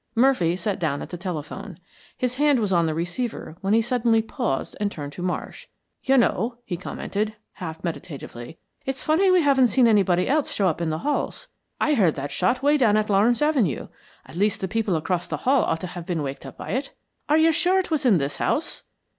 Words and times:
Murphy 0.15 0.55
sat 0.55 0.79
down 0.79 0.99
at 1.03 1.11
the 1.11 1.15
telephone. 1.17 1.77
His 2.17 2.37
hand 2.37 2.59
was 2.59 2.73
on 2.73 2.87
the 2.87 2.95
receiver 2.95 3.55
when 3.61 3.75
he 3.75 3.83
suddenly 3.83 4.23
paused 4.23 4.75
and 4.79 4.91
turned 4.91 5.13
to 5.13 5.21
Marsh. 5.21 5.67
"You 6.01 6.17
know," 6.17 6.57
he 6.65 6.75
commented, 6.75 7.35
half 7.53 7.83
meditatively, 7.83 8.57
"it's 8.83 9.03
funny 9.03 9.29
we 9.29 9.43
haven't 9.43 9.67
seen 9.67 9.85
anybody 9.87 10.27
else 10.27 10.51
show 10.51 10.67
up 10.67 10.81
in 10.81 10.89
the 10.89 10.97
halls. 11.05 11.49
I 11.79 11.93
heard 11.93 12.15
that 12.15 12.31
shot 12.31 12.63
way 12.63 12.77
down 12.77 12.97
at 12.97 13.11
Lawrence 13.11 13.43
Avenue. 13.43 13.89
At 14.25 14.35
least 14.37 14.59
the 14.59 14.67
people 14.67 14.95
across 14.95 15.27
the 15.27 15.37
hall 15.45 15.61
ought 15.65 15.81
to 15.81 15.87
have 15.93 16.07
been 16.07 16.23
waked 16.23 16.47
up 16.47 16.57
by 16.57 16.71
it. 16.71 16.95
Are 17.29 17.37
you 17.37 17.51
sure 17.51 17.77
it 17.79 17.91
was 17.91 18.03
in 18.03 18.17
this 18.17 18.37
house?" 18.37 18.81